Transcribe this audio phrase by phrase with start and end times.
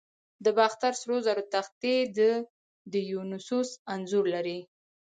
[0.43, 2.19] د باختر سرو زرو تختې د
[2.93, 4.59] دیونوسوس انځور لري